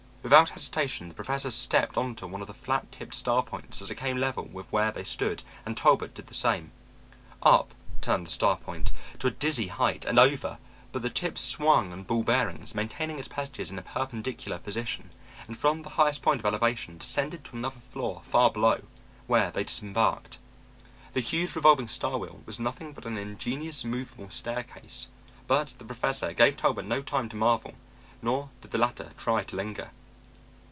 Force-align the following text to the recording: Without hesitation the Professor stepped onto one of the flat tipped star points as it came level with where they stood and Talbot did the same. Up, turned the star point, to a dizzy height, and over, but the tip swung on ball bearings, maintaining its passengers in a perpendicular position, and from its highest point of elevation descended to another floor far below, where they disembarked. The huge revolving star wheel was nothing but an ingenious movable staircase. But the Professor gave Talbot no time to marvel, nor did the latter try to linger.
Without 0.23 0.49
hesitation 0.49 1.09
the 1.09 1.15
Professor 1.15 1.49
stepped 1.49 1.97
onto 1.97 2.27
one 2.27 2.41
of 2.41 2.47
the 2.47 2.53
flat 2.53 2.89
tipped 2.91 3.15
star 3.15 3.41
points 3.41 3.81
as 3.81 3.89
it 3.89 3.95
came 3.95 4.17
level 4.17 4.43
with 4.45 4.71
where 4.71 4.91
they 4.91 5.03
stood 5.03 5.41
and 5.65 5.75
Talbot 5.75 6.13
did 6.13 6.27
the 6.27 6.33
same. 6.35 6.71
Up, 7.41 7.73
turned 8.01 8.27
the 8.27 8.31
star 8.31 8.55
point, 8.55 8.91
to 9.17 9.25
a 9.25 9.31
dizzy 9.31 9.69
height, 9.69 10.05
and 10.05 10.19
over, 10.19 10.59
but 10.91 11.01
the 11.01 11.09
tip 11.09 11.39
swung 11.39 11.91
on 11.91 12.03
ball 12.03 12.21
bearings, 12.21 12.75
maintaining 12.75 13.17
its 13.17 13.27
passengers 13.27 13.71
in 13.71 13.79
a 13.79 13.81
perpendicular 13.81 14.59
position, 14.59 15.09
and 15.47 15.57
from 15.57 15.79
its 15.79 15.89
highest 15.89 16.21
point 16.21 16.39
of 16.39 16.45
elevation 16.45 16.99
descended 16.99 17.43
to 17.45 17.55
another 17.55 17.79
floor 17.79 18.21
far 18.23 18.51
below, 18.51 18.83
where 19.25 19.49
they 19.49 19.63
disembarked. 19.63 20.37
The 21.13 21.21
huge 21.21 21.55
revolving 21.55 21.87
star 21.87 22.19
wheel 22.19 22.41
was 22.45 22.59
nothing 22.59 22.93
but 22.93 23.07
an 23.07 23.17
ingenious 23.17 23.83
movable 23.83 24.29
staircase. 24.29 25.07
But 25.47 25.73
the 25.79 25.83
Professor 25.85 26.31
gave 26.33 26.57
Talbot 26.57 26.85
no 26.85 27.01
time 27.01 27.27
to 27.29 27.35
marvel, 27.35 27.73
nor 28.21 28.49
did 28.61 28.69
the 28.69 28.77
latter 28.77 29.09
try 29.17 29.41
to 29.41 29.55
linger. 29.55 29.89